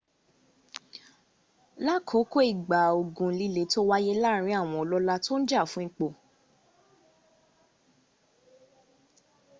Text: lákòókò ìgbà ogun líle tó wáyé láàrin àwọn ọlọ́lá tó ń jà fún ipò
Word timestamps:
lákòókò 1.85 2.39
ìgbà 2.51 2.79
ogun 2.99 3.31
líle 3.39 3.63
tó 3.71 3.79
wáyé 3.89 4.13
láàrin 4.23 4.57
àwọn 4.61 4.77
ọlọ́lá 4.83 5.15
tó 5.25 5.33
ń 5.39 5.43
jà 5.49 5.61
fún 5.71 5.85
ipò 5.89 6.07